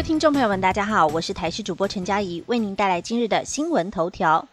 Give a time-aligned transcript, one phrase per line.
[0.00, 4.48] 位听众朋友们，大家好，我是台视主播陈佳怡，为您带来今日的新闻头条。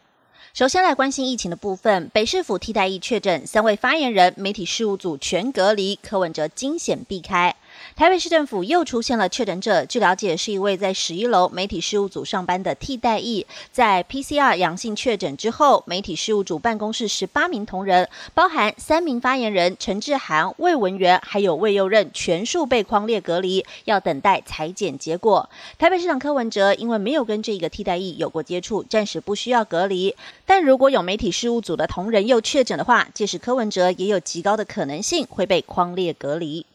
[0.54, 7.56] 首先来关心疫情的部分，北市府替代役确诊三位发言人，媒体事务组全隔离，柯文哲惊险避开。
[7.96, 25.50] 台北市政府又出现了确诊者，据了解是一位在十一楼媒体事务组上班的替代役，在 PCR 阳性确诊之后，媒体事务组办公室十八名同仁，包含三名发言人陈志涵、魏文元，还有魏佑任，全数被框列隔离，要等待裁剪结果。
[25.80, 30.16] 台北市长柯文哲因为没有跟这个替代役有过接触，暂时不需要隔离。
[30.46, 36.66] 但如果有媒体事务组的同仁又确诊的话，届时柯文哲也有极高的可能性会被框列隔离。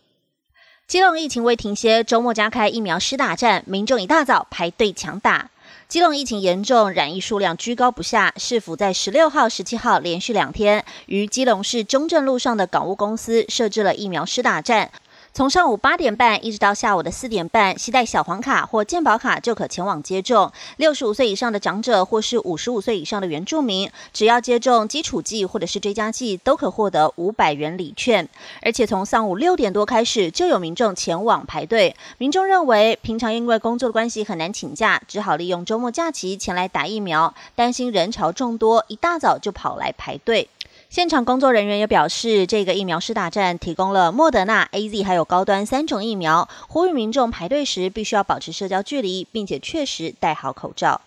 [0.92, 5.48] 基隆疫情未停歇，周末加开疫苗施打站，民众一大早排队抢打。
[5.88, 14.90] 基隆疫情严重，染疫数量居高不下，市府在十六号、十七号连续两天，于基隆市中正路上的港务公司设置了疫苗施打站。
[15.34, 20.52] 从上午八点半一直到下午的四点半，携带小黄卡或健保卡就可前往接种。
[20.76, 28.28] 六十五岁以上的长者或是五十五岁以上的原住民，只要接种基础剂或者是追加剂，都可获得五百元礼券。
[28.60, 31.96] 而且从上午六点多开始，就有民众前往排队。
[32.18, 40.50] 民众认为，平常因为工作的关系很难请假，只好利用周末假期前来打疫苗，担心人潮众多，一大早就跑来排队。
[40.92, 51.00] 现场工作人员也表示，这个疫苗施打站提供了莫德纳、A Z 还有高端三种疫苗，呼吁民众排队时必须要保持社交距离，并且确实戴好口罩。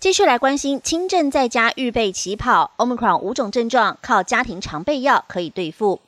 [0.00, 6.00] 继续来关心轻症在家预备起跑，Omicron 五种症状靠家庭常备药可以对付。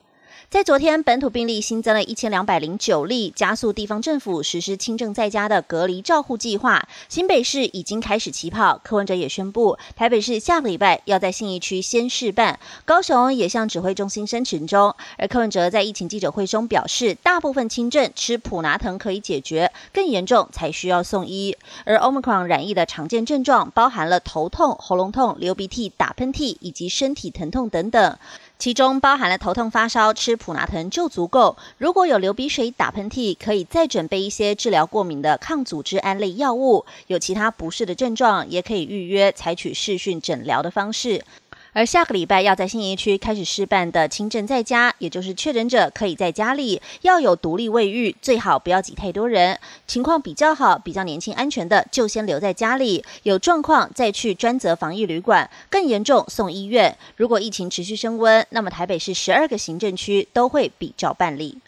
[0.55, 6.87] 在昨天，本土病例新增了一千两百零九例，加速地方政府实施轻症在家的隔离照护计划。
[7.09, 14.95] 新北市已经开始起跑，柯文哲也宣布，台北市下个礼拜要在信义区先试办，高雄也向指挥中心申请中。
[15.19, 21.57] 而柯文哲在疫情记者会中表示，大部分轻症吃普拿疼可以解决，更严重才需要送医。
[21.85, 28.17] 而 Omicron 染疫的常见症状包含了头痛、喉咙痛、流鼻涕、打喷嚏以及身体疼痛等等。
[28.65, 31.59] 其中包含了头痛、发烧，吃普拿疼就足够。
[31.77, 36.87] 如果有流鼻水、打喷嚏，可以再准备一些治疗过敏的抗组织胺类药物。
[37.09, 41.23] 有其他不适的症状，也可以预约采取视讯诊疗的方式。
[41.75, 49.59] 而下个礼拜要在新营区开始试办的轻症在家，也就是确诊者可以在家里要有独立卫浴，最好不要挤太多人。
[49.87, 56.97] 情况比较好、比较年轻、安全的，就先留在家里；有状况再去专责防疫旅馆，更严重送医院。
[57.17, 61.59] 如果疫情持续升温，那么台北市十二个行政区都会比照办理。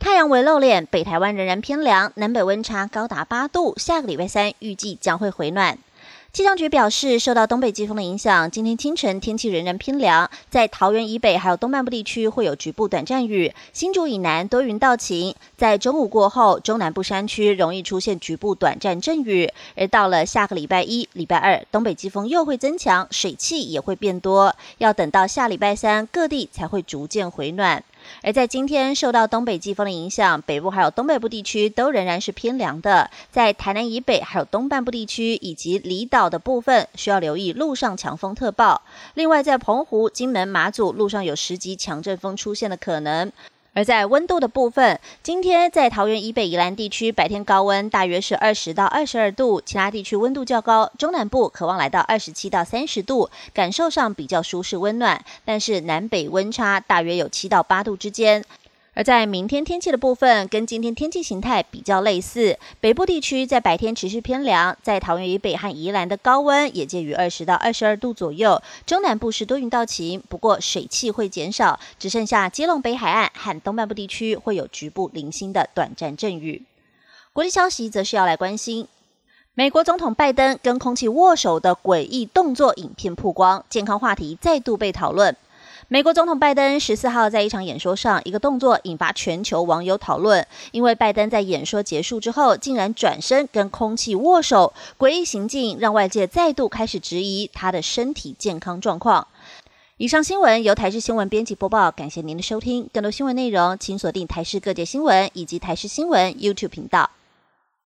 [0.00, 3.74] 太阳微露脸，北台湾仍然偏凉，南北温差高达八度。
[3.78, 5.78] 下个礼拜三预计将会回暖。
[6.34, 15.36] 气象局表示，受到东北季风的影响，今天清晨天气仍然偏凉，在桃园以北还有东半部地区会有局部短暂雨，新竹以南多云到晴。
[15.56, 27.84] 在中午过后，中南部山区容易出现局部短暂阵雨，而到了下个礼拜一、礼拜二，东北季风又会增强，水汽也会变多，要等到下礼拜三，各地才会逐渐回暖。
[28.22, 33.10] 而在今天，受到东北季风的影响，北部还有东北部地区都仍然是偏凉的。
[33.30, 38.82] 在台南以北，还有东半部地区以及离岛的部分，需要留意路上强风特报。
[39.14, 43.30] 另外，在澎湖、金门、马祖路上有十级强阵风出现的可能。
[43.74, 58.44] 而在温度的部分，今天在桃园以北、宜兰地区白天高温大约是二十到二十二度，其他地区温度较高，中南部渴望来到二十七到三十度，感受上比较舒适温暖，但是南北温差大约有七到八度之间。
[58.94, 62.56] 而在明天天气的部分，跟今天天气形态比较类似。
[62.80, 68.62] 北部地区在白天持续偏凉，在桃园以北和宜兰的高温也介于二十到二十二度左右。
[68.86, 76.62] 中南部是多云到晴，不过水汽会减少，只剩下基隆北海岸和东半部地区会有局部零星的短暂阵雨。
[77.32, 78.86] 国际消息则是要来关心，
[79.54, 85.36] 美国总统拜登跟空气握手的诡异动作影片曝光，健康话题再度被讨论。
[85.88, 90.46] 美国总统拜登十四号在一场演说上，一个动作引发全球网友讨论。
[90.72, 99.28] 因为拜登在演说结束之后，竟然转身跟空气握手，诡异行径让外界再度开始质疑他的身体健康状况。
[99.98, 102.88] 以上新闻由台视新闻编辑播报，感谢您的收听。
[102.90, 107.10] 更多新闻内容，请锁定台视各界新闻以及台视新闻 YouTube 频道。